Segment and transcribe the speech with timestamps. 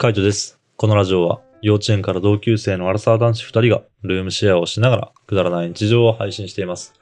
[0.00, 0.58] カイトです。
[0.78, 6.94] このラジオは幼稚園から同級生のアラサー男子2人がルームシェアをしながらくだらない日常を配信しています。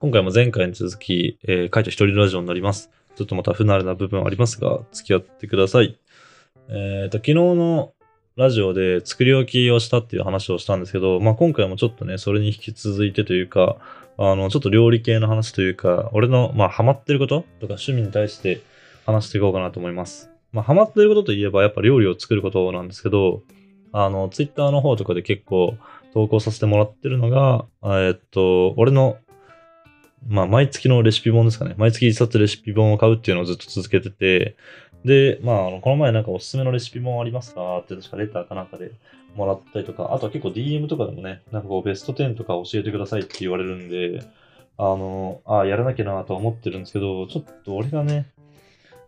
[0.00, 2.90] 今回も前回に続き、えー、カイト一人のラジオになります。
[3.16, 5.98] ちょっとまた不慣れな部分ありますが、付き合ってください。
[6.70, 7.92] えっ、と、昨日の
[8.36, 13.76] ラジオで作り置きをしたっていう話をしたんですけど、まあ今回もちょっとね、それに引き続いてというか、
[14.16, 18.62] あの、ちょっと料理系の話というか、俺の、まあハマってることとか趣味に対して
[19.04, 20.30] 話していこうかなと思います。
[20.52, 23.42] まあ、ハマってることといえば、やっぱ料理を作ることなんですけど、
[23.92, 25.76] あの、ツイッターの方とかで結構
[26.12, 29.18] 投稿させてもらってるのが、えっと、俺の、
[30.26, 31.74] まあ、毎月のレシピ本ですかね。
[31.78, 34.56] 毎月一冊レシピ本を買うっていうのをずっと続けてて、
[35.04, 38.92] で、まあ、あのこの前なんかおすすめのレシピ本ありますかって確かレターかなんかで
[39.36, 44.22] もらったりとか、あとは結構 DM とかでもね、なんかこうベスト10とか教えてくださいって言われるんで、
[44.76, 48.26] あの、あやらなきゃなと思ってるんですけど、ちょっと俺がね、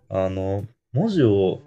[0.08, 1.62] あの、文字を、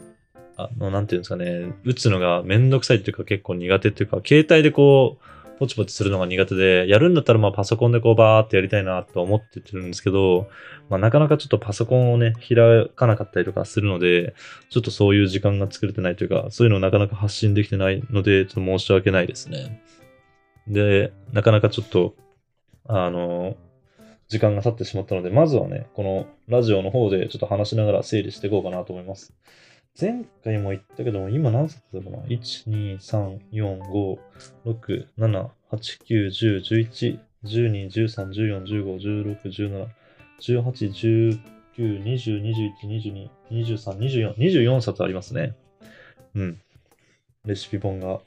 [0.57, 5.23] あの、なんていうんですかね、打つのがめんどくさいっていうか結構苦手っていうか、携帯でこう、
[5.59, 10.49] ポチポチするのが苦手で、やるんだったらまあパソコンでこうバーってやりたいなと思っててるんですけど、
[10.89, 14.35] まあなかなかちょっとパソコンをね、開かなかったりとかするので、
[14.69, 19.81] ちょっとそういう時間が作れてないというか、そういうのをなかなか発信できてないので、ちょっと申し訳ないですね。
[20.67, 22.15] で、なかなかちょっと、
[22.87, 23.55] あの、
[24.33, 29.31] 時間が経ってしまったので、まずはね、このラジオの方でちょっと話しながら整理していこうかなと思います。
[29.99, 34.19] 前回も言ったけども、今何冊だろうな ?1、2、3、4、5、
[34.65, 39.87] 6、7、8、9、10、11、12、13、14、15、16、17、
[40.41, 41.39] 18、
[41.77, 45.55] 19、20、21、22、23、24、24冊ありますね。
[46.33, 46.61] うん。
[47.45, 48.19] レシピ本が。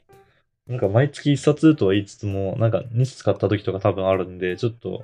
[0.67, 5.03] なんか毎月1冊とは言いつつも、なんか2冊買った時とか多分あるんで、ちょっと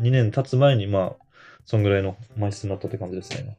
[0.00, 1.26] 2年経つ前に、まあ、
[1.64, 3.58] そんぐらいの枚数になったって感じですね。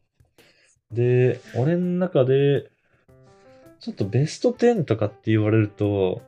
[0.90, 2.70] で、俺の中で、
[3.80, 6.22] ちょっとベスト10とかって言われると、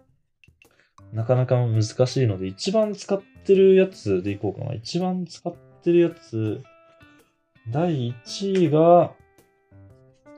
[1.12, 4.74] なかなか難しいので、一番使ってるやつでいこうかな。
[4.74, 5.52] 一番使っ
[5.82, 6.62] てるやつ、
[7.70, 9.12] 第1位が、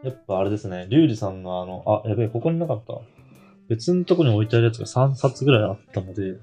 [0.02, 2.94] やっぱあれですね、リュウジさんのあの、あ、やべえ、ここになかった。
[3.68, 6.38] 別のとこに置いてあるやつが3冊ぐらいあったので、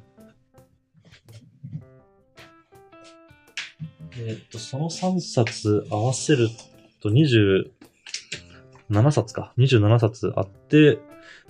[4.21, 6.49] えっと、その3冊合わせる
[7.01, 7.69] と27
[9.11, 9.53] 冊か。
[9.57, 10.99] 27冊あって、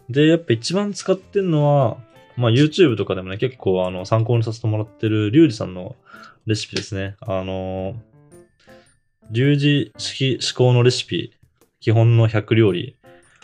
[0.09, 1.97] で、やっぱ一番使ってんのは、
[2.35, 5.95] まあ YouTube とかでもね、結構あの参考にさせてもらってるリュウジさんの
[6.45, 7.15] レシピですね。
[7.21, 7.95] あの、
[9.31, 11.33] リュウジ式思考のレシピ、
[11.79, 12.97] 基本の100料理。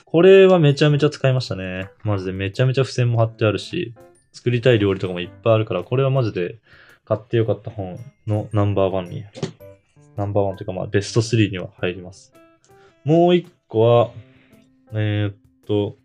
[0.06, 1.90] これはめちゃめちゃ使いましたね。
[2.03, 3.94] マジでめちゃめちゃ付箋も貼ってあるし、
[4.31, 6.59] 作りたい料理とかもいっぱいあるから、これはマジで
[7.06, 9.24] 買ってよかった本のナンバーワンに、
[10.16, 12.34] ナンバーワンというかまあベスト3には入ります。
[13.04, 14.10] もう一個は、
[14.94, 15.36] えー、っ
[15.68, 15.96] と、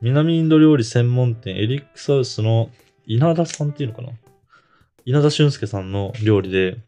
[0.00, 2.70] 南インド料理専門店エリックサウスの
[3.06, 4.10] 稲田さんっていうのかな？
[5.04, 6.78] 稲田俊介さんの料理で、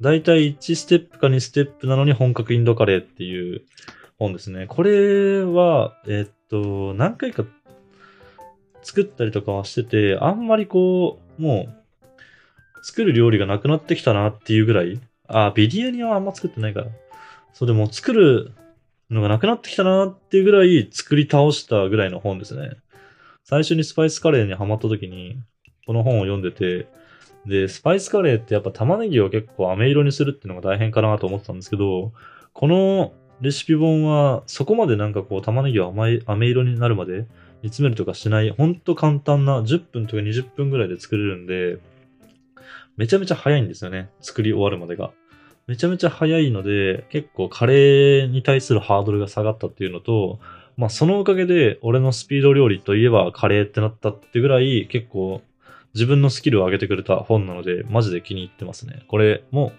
[0.00, 3.62] だいたい1ステップか2ステップなのに本格インドカレーっていう
[4.18, 4.66] 本ですね。
[4.68, 7.44] これは、え、っと、何回か
[8.82, 11.77] 作ったりとかはしてて、あんまりこう、もう、
[12.82, 16.86] 作る料理がなくなってきたなっていうぐらい、あ、ビリヤニはあんま作ってないから。
[17.52, 18.52] そうでも作る
[19.10, 22.72] のがなくなってきたなっていうぐらい作り倒したぐらいの本ですね。
[23.44, 25.40] 最初にスパイスカレーにハマった時に、
[25.86, 26.86] この本を読んでて、
[27.46, 32.12] で、スパイスカレーってやっぱ玉ねぎを結構飴色にするっていうのが大変かなと思ってたんですけど、
[32.52, 37.26] このレシピ本はそこまでなんかこう玉ねぎを甘い飴色になるまで
[37.62, 41.78] 煮詰めるとかしない、ほんと簡単な10分とか20分ぐらいで作れるんで、
[42.98, 44.10] めちゃめちゃ早いんですよね。
[44.20, 45.12] 作り終わるまでが。
[45.66, 50.40] めちゃめちゃ早いので、結構カレーに対するハードルが下がったっていうのと、
[50.76, 55.42] まあそのおかげで俺のスピード料理といえばカレーってなったってぐらい結構
[55.94, 59.04] 自分のスキルを上げてくれた本なので、マジで気に入ってますね。
[59.08, 59.72] これも、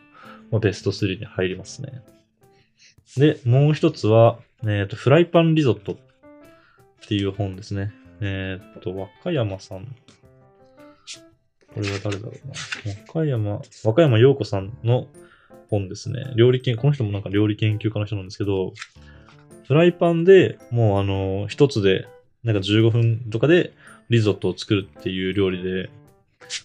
[0.51, 2.01] まあ、ベスト3に入りますね。
[3.17, 5.97] で、もう一つは、えっ、と、フライパンリゾットっ
[7.07, 7.93] ていう本ですね。
[8.21, 9.95] えっ、と、和歌山さん。
[11.73, 12.53] これは誰だろうな。
[13.13, 15.07] 和歌山、和歌山陽子さんの
[15.69, 16.33] 本ですね。
[16.35, 18.73] 料理研、この人もなんか料理研究家の人なんですけど、
[19.67, 22.07] フライパンでもうあの、一つで、
[22.43, 23.73] なんか15分とかで
[24.09, 25.89] リゾットを作るっていう料理で、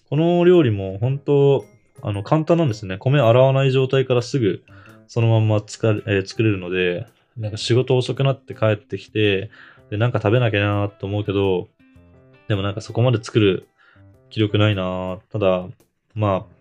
[0.09, 1.65] この料理も本当、
[2.01, 2.97] あの、簡単なんですね。
[2.97, 4.63] 米洗わない状態からすぐ
[5.07, 7.07] そのまんま使えー作れるので、
[7.37, 9.49] なんか仕事遅くなって帰ってきて、
[9.89, 11.67] で、なんか食べなきゃなと思うけど、
[12.47, 13.67] でもなんかそこまで作る
[14.29, 15.65] 気力ないなただ、
[16.13, 16.55] まあ、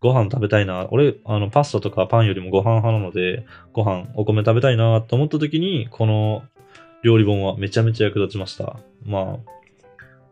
[0.00, 0.86] ご飯食べたいな。
[0.90, 6.42] 俺、あの、パスタとかパンよりもご飯派なので、ご飯、お米食べたいなと思った時に、この
[7.02, 8.76] 料理本はめちゃめちゃ役立ちました。
[9.04, 9.54] まあ、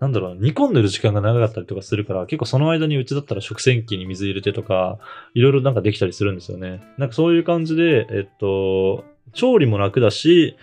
[0.01, 4.99] なんだろう、煮込んでる時間が長かったりとかするから、結構その間にうちだったら食洗機に水入れてとか、
[5.33, 6.83] いろいろなんかできたりするんですよね。
[6.99, 10.57] なんかそういう感じで、えっと、調理も楽だし、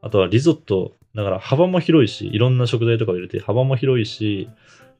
[0.00, 4.48] あとはリゾット、だから幅も広いし、いろんな食材とかを入れて幅も広いし、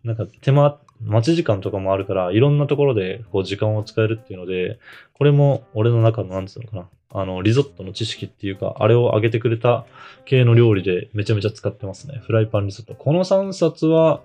[0.05, 4.79] なんか手間、待ち時間とかもあるから、いろんなところでこう時間を使えるっていうので、
[5.15, 6.89] これも俺の中のなんつうのかな。
[7.17, 9.87] あの、リゾットの知識っていうか、あれを上げてくれた
[10.25, 12.21] 系の料理でめちゃめちゃ使ってますね。
[12.27, 12.95] フライパンリゾット。
[12.95, 14.23] この3冊は、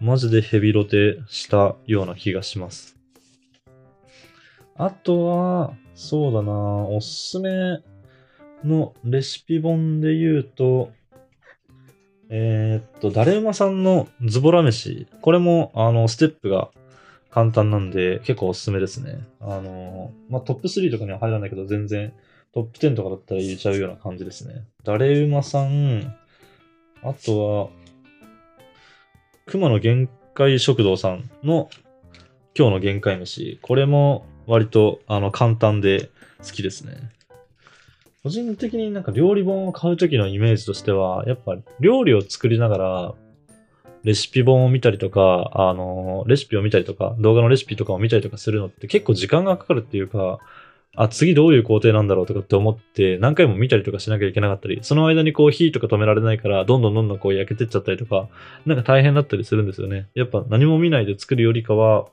[0.00, 2.96] マジでヘビロテしたような気がします。
[4.76, 7.50] あとは、そうだなおすすめ
[8.62, 10.92] のレシピ本で言うと、
[12.30, 15.06] えーっと、だれうまさんのズボラ飯。
[15.22, 16.70] これも、あの、ステップが
[17.30, 19.20] 簡単なんで、結構おすすめですね。
[19.40, 22.12] あの、まあ、トップ3とかには入らないけど、全然
[22.52, 24.64] トップ10とかだったら入れちゃうような感じですね。
[24.84, 26.14] だれうまさん、
[27.02, 27.68] あとは、
[29.46, 31.70] 熊の限界食堂さんの
[32.54, 33.58] 今日の限界飯。
[33.62, 36.10] これも割とあの簡単で
[36.44, 37.10] 好きですね。
[38.22, 43.14] 個人的になんか料理本を買うときのイメージとしては、やっぱ料理を作りながら、
[44.04, 50.38] レシピ本を見たりとか、あの、レシピを見たりとか、動画のレシピとかを見たりとかするのって結構時間がかかるっていうか、
[50.96, 58.28] あ、次どういう工程なんだろうとかって思って何回も見たりとかしなきゃいけなかったり、その間にこう火とか止められないから、どんどんどんどんこう焼けてっちゃったりとか、
[58.66, 60.08] なんか大変だったりするんですよね。
[60.14, 62.06] やっぱ何も見ないで作るよりかは、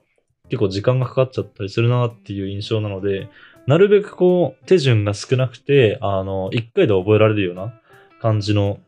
[0.50, 3.28] 結構時間がかかっちゃったりするなっていう印象なので、
[3.68, 7.74] なるべくこう手順が少なくて、あの、1回で覚えられるような
[8.22, 8.80] 感じの、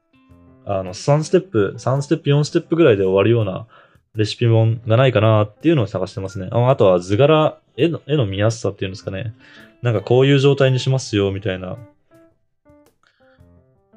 [0.65, 3.67] あの、3ステップ、3ステップ、4ステップぐらいで終わるような
[4.15, 6.49] レシピ本がないかなっていうのを探してますね。
[6.51, 9.33] ああとは図柄、絵の、絵の見やすさっていうんですかね。
[9.81, 11.77] なんかこういう状態にしますよ、みたいな。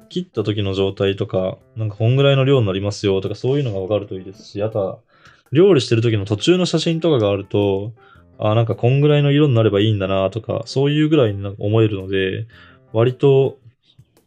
[0.09, 4.99] 切った時の状態とか、なんかこんぐらいの量になりますよとか、そういうのがわかるといいですし、あとは、
[5.51, 7.93] 料理してる時の途中の写真とかがあると、
[8.41, 12.47] あ、なんかこんぐらいの色になればいいんだなとか、そういうぐらいに思えるので、
[12.91, 13.59] 割と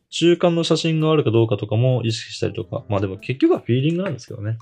[0.09, 4.59] 中間の写真があるかどうかとかも意識したりとか、まあでも結局はフィーリングなんですけどね。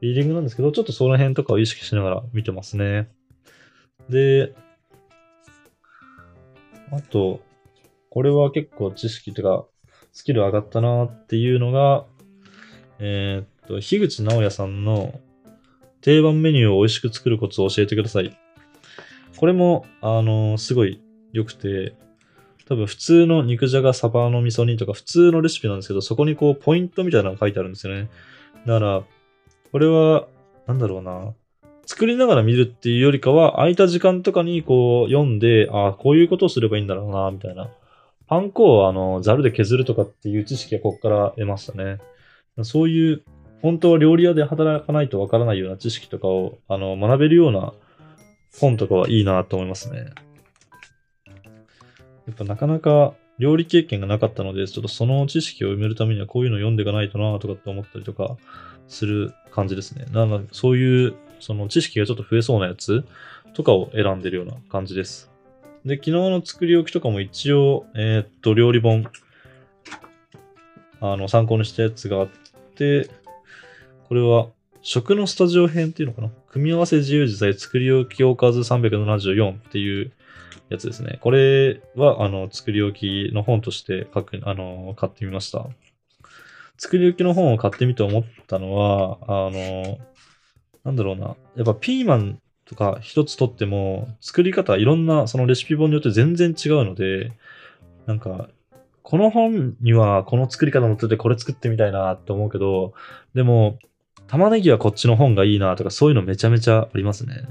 [0.00, 3.08] フィーリングなんですけど、ちょっとその辺とかを意識しながら見てますね。
[4.08, 4.52] で、
[6.90, 7.40] あと、
[8.10, 9.64] これは結構知識とか、
[10.12, 12.04] スキル上がったなっていうのが、
[12.98, 15.20] えー、っと、樋口直也さんの
[16.00, 18.36] 定番メニューを美味しく作るコツを教えてください。
[19.38, 21.00] これも、あのすごい
[21.32, 21.94] 良くて、
[22.66, 28.10] 多分普通の肉じゃがサバの味噌煮とか普通のレシピなんですけど、そこにこうポイントみたいなのが書いてあるんですよね。
[28.66, 29.02] だから、
[29.70, 30.26] これは、
[30.66, 31.34] なんだろうな。
[31.86, 37.70] 作りながら見るっていうよりかは、空いた時間とかにこう読んで、ああ、こういうことをすればいいんだろうな、みたいな。
[38.26, 41.98] パン粉をあの、ザルで削るとかっていう知識はここから得ましたね。
[42.62, 43.22] そういう、
[43.62, 47.72] 本当は料理屋で働かないとわからないような知識とかを、あの、学べるような
[48.60, 50.10] 本とかはいいなと思いますね。
[52.26, 58.36] やっぱなかなか料理経験がなかったので、ちょっとその知識を埋めるためにはこういうの読んでいかないとなとかって思ったりとか
[58.88, 60.06] する感じですね。
[60.12, 63.04] なので、そういう、その知識がちょっと増えそうなやつ
[63.54, 65.30] とかを選んでるような感じです。
[65.84, 69.06] で、昨日の作り置きとかも一応、えー、っと、料理本、
[71.00, 72.28] あの、参考にしたやつがあっ
[72.74, 73.08] て、
[74.08, 74.48] これは、
[74.80, 76.30] 食のスタジオ編っていうのかな？
[76.50, 80.12] 組み合わせ自由自在作り置きおかず374っていう
[80.70, 81.18] やつですね。
[81.20, 85.66] これは、あの、作り置きの本として書く、あの、買ってみました。
[86.76, 89.98] 作り置きの本を買ってみて思ったのは、あの、
[90.84, 91.36] なんだろうな。
[91.56, 97.32] やっぱピーマンとか一つとっても、作り方、いろんなそのレシピ本によって全然違うので、
[98.06, 98.48] なんか、
[99.02, 102.92] この本にはこの作り方載っててこれ作ってみたいなって思うけど、
[103.34, 103.78] でも、
[104.28, 107.46] 玉ねぎはこっちの本がいいなとかそういうのめちゃめちゃありますね。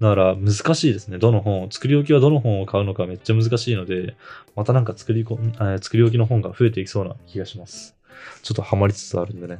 [0.00, 1.18] だから難しいですね。
[1.18, 4.16] どの本を、作り置きはどの本を買うのかめっちゃ難しいので、
[4.56, 7.96] またなんか作りこ、えー作り置きの本が増えていきそうな気がします。
[8.42, 9.58] ちょっとハマりつつあるんでね。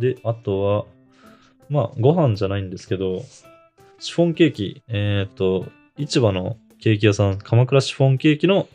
[0.00, 0.84] で、あとは、
[1.68, 3.22] まあ、ご飯じゃないんですけど、
[4.00, 8.68] シフォンケーキ、えっ、と、市場のケーキ屋さん、鎌倉シフォンケーキの、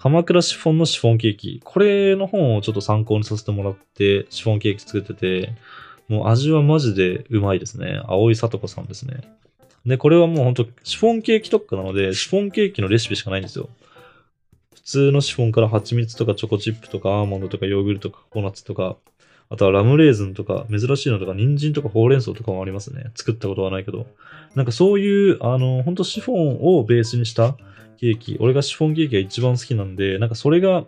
[0.00, 1.60] 鎌倉シフォンのシフォンケーキ。
[1.64, 5.52] これの本をちょっと参考にさせてもらって、シフォンケーキ作ってて、
[6.08, 8.00] もう味はマジでうまいですね。
[8.06, 9.16] 青井里子さんですね。
[9.84, 13.68] で、これはもうほんと、シフォンケーキ特化なので、シフォンケーキのレシピしかないんですよ。
[14.74, 18.96] 普通のシフォンから蜂蜜とかチョコチップとかアーモンドとかヨーグルトとかココナッツとか、
[19.50, 23.10] あとはラムレーズンとか、珍しいのとか、人参とかほうれん草とかもありますね。
[23.14, 24.06] 作ったことはないけど。
[24.54, 27.56] なんかそういう、あの、ほんとシフォンをベースにした
[27.98, 28.36] ケーキ。
[28.40, 30.84] 俺がシフォンケーキが一番好きなんで、なんかそれが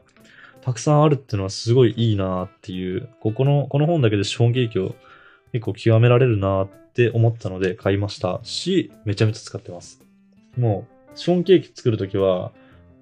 [0.63, 4.95] たくさんあるっていうのはすごいいいなっていう、ここの、この本だけでシフォンケーキを
[5.53, 10.03] 結構極められるなって思ったので買いましたし、めちゃめちゃ使ってます。
[10.59, 12.53] もう、シフォンケーキ作るときは、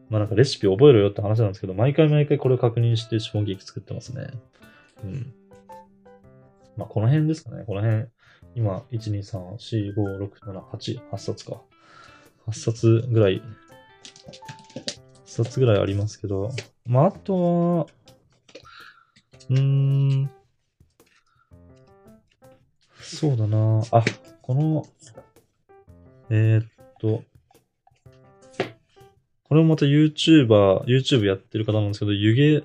[0.09, 4.29] まあなんかレシピ覚えろよって話なんですけど、毎回毎回これを確認してシフォンケーキ作ってますね。
[5.05, 5.33] うん。
[6.79, 7.65] まあこの辺ですかね。
[7.67, 8.07] この辺。
[8.55, 11.61] 今、1、2、3、4、5、6、7、8、8冊か。
[12.47, 13.43] 8冊ぐらい、8
[15.27, 16.51] 冊ぐらいありますけど、
[16.87, 17.87] まああとは、
[19.51, 20.31] うーん、
[23.01, 24.05] そうだなあ、
[24.41, 24.87] この、
[26.31, 26.67] えー、っ
[27.01, 27.25] と、
[29.49, 32.63] これもまた YouTuber、YouTube やってる方なんですけど、ゆげ、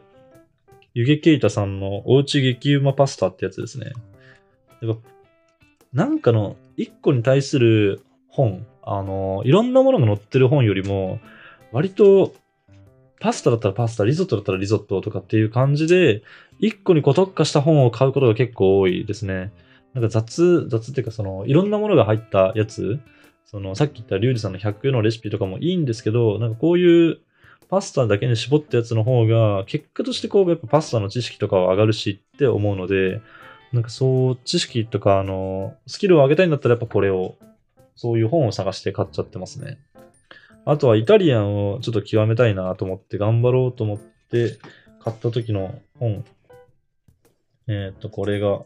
[0.95, 3.93] ゆげけいたさんのおうち激うまパスタってやつですね。
[4.81, 5.09] やっぱ、
[5.91, 11.19] なんかの一個に対する本、あの、いろんなものが載ってる本よりも、
[11.71, 12.35] 割と、
[13.19, 16.21] パスタだったらパスタ、リゾットだったらリゾットとかっていう感じで、
[16.59, 19.51] 一個にこう特化した本を買うことが結構多いですね。
[19.93, 22.99] なんか雑、雑っていうかその、いろんなものが入ったやつ、
[23.45, 27.19] その、さっき言ったリュウジさんの100のレシピとかもいいんですけど、なんかこういう
[27.69, 33.21] パスタだけに絞ったやつの方が、結果としてこう、やっぱパスタの知識とかは上がるしって思うので、
[33.71, 37.35] なんかそう、知識とか、あの、スキルを上げたいんだったらやっぱこれを、
[37.95, 39.79] そういう本を探して買っちゃってますね。
[40.65, 44.57] あとはイタリアンをちょっと極めたいなと思って、頑張ろうと思って
[44.99, 46.23] 買った時の本。
[47.67, 48.61] えっ、と、これが、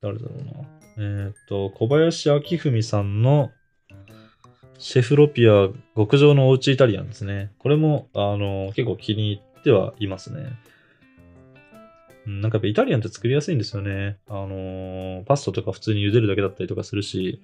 [0.00, 1.26] 誰だろうな。
[1.26, 3.50] えっ、と、小林明文さんの
[4.78, 7.50] シェフロピア極上のおうちイタリアンですね。
[7.58, 10.58] これも、あの、結構気に入ってはいますね。
[12.28, 14.18] んなんかやっぱイタリアンって作りやすいんですよね。
[14.28, 17.40] あのパスタとか普通に茹でるだけだったりとかするし、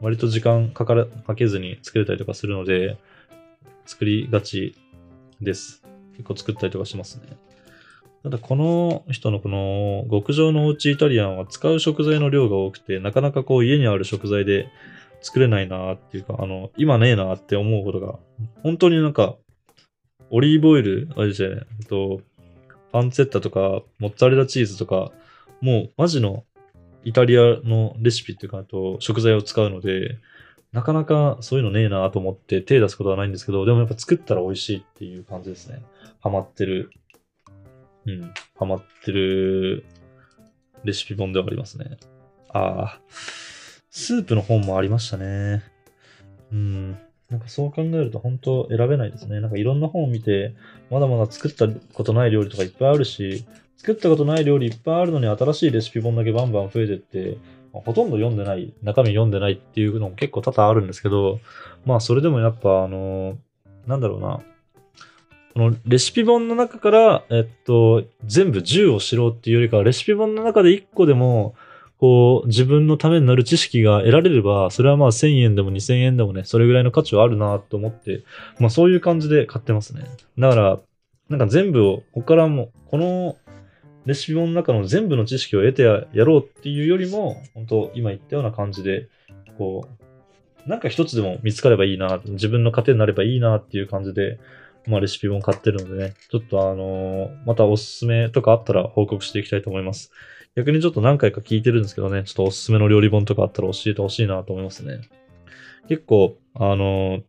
[0.00, 2.98] 割と時間かからかけずに作れたりとかするので、
[3.86, 4.76] 作りがち
[5.40, 5.82] です。
[6.12, 7.36] 結構作ったりとかしますね。
[8.22, 14.68] ただこの人のこの極上のおうちイタリアンは使う食材の量が多くて、なかなかこう家にある食材で
[15.22, 18.18] 作れないなっていうか、あの、今ねえなって思うことが、
[18.62, 19.36] 本当になんか、
[20.30, 22.20] オリーブオイル、あれですよね、えっと、
[22.92, 25.12] パンツェッタとか、モッツァレラチーズとか、
[25.60, 26.44] もうマジの
[27.04, 30.18] イタリアのレシピっていうか、あと食材を使うので、
[30.72, 35.82] なかなかそういうのねえなと思って手出すことはないんですけど、でもやっぱ作ったら美味しいっていう感じですね。
[36.20, 36.90] ハマってる。
[38.06, 38.34] うん。
[38.58, 39.84] ハマってる
[40.84, 41.98] レシピ本ではありますね。
[42.48, 43.00] ああ。
[43.94, 45.62] スープの本もありましたね。
[46.50, 46.92] うん。
[47.28, 49.40] なんかそう考えると本当選べないですね。
[49.40, 50.54] なんかいろんな本を見て、
[50.90, 53.44] まだまだ作ったことない料理とかいっぱいあるし、
[53.76, 57.36] 作ったことない料理いっぱいあるのに新しいレシピ本だけバンバン増えてって、
[57.74, 61.40] まあほとんど読んでない、中身読んでないっていうのも結構多々あるんですけど、
[61.84, 63.36] まあそれでもやっぱあの、
[63.86, 64.40] なんだろうな、
[65.52, 71.54] このレシピ本の中から、えっと、全部10を知ろうっていうよりかは、レシピ本の中で1個でも、
[72.02, 78.24] こう、自分のためになる知識が得られれば、それはまあ1000円でも2000円でもね、それぐらいの価値はあるなと思って、
[78.58, 80.02] まあそういう感じで買ってますね。
[80.36, 80.80] だから、
[81.28, 83.36] なんか全部を、ここからも、この
[84.04, 89.06] レシピ本の中の全部の知識を得てやろうっていうよりも、本当今言ったような感じで、
[89.56, 89.86] こ
[90.66, 94.40] う、なんか一つでも見つかればいいな、自分の糧になればいいなっていう感じで、
[94.88, 100.10] まあレシピ本買ってるのでね、ちょっとあのーまたおすすめとかあったら報告していきたいと思います。
[100.54, 105.00] 逆にちょっと何回か聞いてるんですけどね、ちょっとおすすめの料理本とかあったら教えてほしいなと思いますね。
[105.88, 107.22] 結構、あの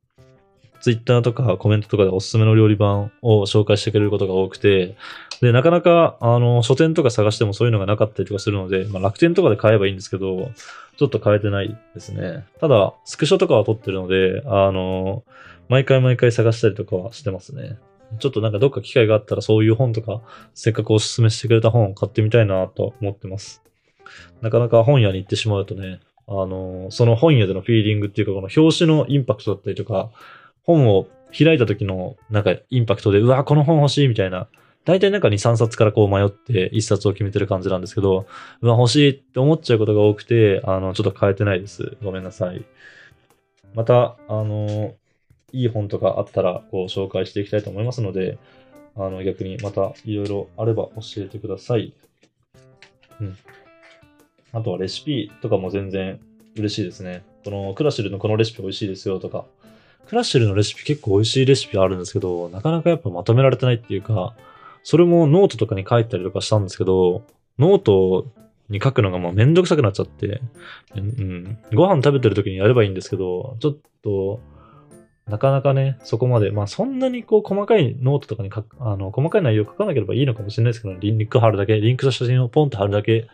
[0.82, 4.98] ツイッターとかコメントとかでおすすめの料理本を紹介してくれることが多くて、
[5.40, 10.52] で、なかなか、あの、書店とか探してもそういうのがなかったりとかするので、まあ、楽天とかで買えばいいんですけど、
[10.98, 12.46] ちょっと買えてないですね。
[12.60, 15.24] ただ、スクショとかは撮ってるので、あの、
[15.70, 17.78] 毎回毎回探したりとかはしてますね。
[18.20, 20.22] ちょっとなんかどっか機会があったらそういう本とか、
[20.54, 23.64] せっかくおすすめしてくれた本を買ってみたいなと思ってます。
[24.42, 30.12] なかなか本屋に行ってしまうとね、あの、その本屋でのフィーリングっていうか、この表紙のインパクトだったりとか、
[30.64, 34.48] 本を開いた時のなんかインパクトで、うわ、この本欲しいみたいな、
[34.86, 38.26] 大体なんか2、3冊からこう迷って1冊を決めてる感じなんですけど、
[38.62, 41.98] うわ、欲しいって思っちゃうことが多くて、あの、ちょっと変えてないです。
[42.04, 42.66] ごめんなさい。
[43.74, 44.94] また、あの、
[45.54, 48.38] いい本とかあったら、こう、紹介していきたいと思いますので、
[48.96, 51.94] あの、逆にまたいろいろあれば教えてください。
[53.22, 53.38] うん。
[54.52, 56.20] あとはレシピとかも全然
[56.56, 57.24] 嬉しいですね。
[57.44, 59.46] このクラシルのこのレシピ美味しいですよとか、
[60.08, 64.36] クラシルのレシピ結構美味しいレシピあるんですけど、なかなかやっぱまとめられてないっていうか、
[64.84, 67.24] それもノートとかに書いたりとかしたんですけど、
[67.58, 68.28] ノート
[68.70, 70.42] に書くのがもうめんどくさくなっちゃって、
[70.96, 74.40] うん、ご飯食べてる時にやればいいんですけど、ちょっと、
[75.28, 83.28] なかなかね、そこまで、まあそんなにこう細かいノートとかに書く、あの、細かい内容書かなければいいのかもしれないですけど、リンク貼るだけ、リンクした写真をポンと貼るだけ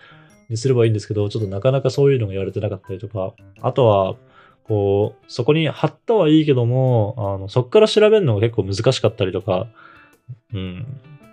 [0.49, 4.15] にすればいいんですけど、ちょっとなかなかそういうのがやれてなかったりとか、あとは、
[4.63, 9.67] こう、そこに貼ったはいいけども、あの、そこから調べるのが結構難しかったりとか、
[10.53, 10.85] うん、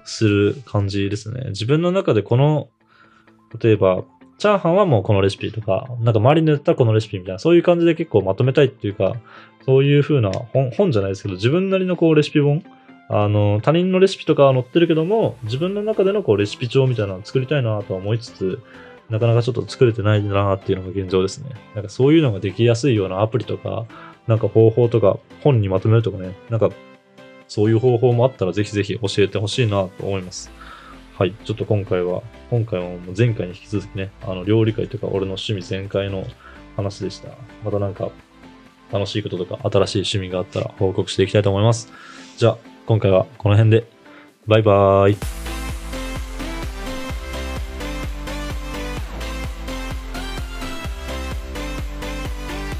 [0.05, 1.51] する感じですね。
[1.51, 2.69] 自分の中でこの、
[3.61, 4.05] 例えば、
[4.39, 9.15] チャーハンはもうこのレシピとか、なんか周りに言ったらこのレシピみたいな、そういう感じで結構まとめたいっていうか、
[9.65, 12.63] そういう風な本本じゃないですけど、自分なりのこうレシピ本、
[13.09, 18.61] あの、他人のレシピとかは載ってるけども、自分の中でのこうレシピ帳みたいなのを作りたいなとは思いつつ、
[19.09, 21.51] なかなかちょっと作れてないなっていうのが現状ですね。
[21.75, 23.87] なんかそういうのができやすいようなアプリとか、
[24.27, 26.71] なんか方法とか、本にまとめるとかね、なんか
[27.49, 30.51] そういう方法もあったらぜひぜひ教えてほしいなと思います。
[31.19, 31.33] はい。
[31.45, 36.27] ちょっと今回は、今回も前回に引き続きね、あの、料理会とか俺の趣味全開の
[36.77, 37.31] 話でした。
[37.65, 38.11] またなんか、
[38.93, 41.91] 楽しいこととか新しい趣味があったら報告していきたいと思います。
[42.37, 43.87] じゃあ、今回はこの辺で。
[44.47, 45.46] バイバーイ。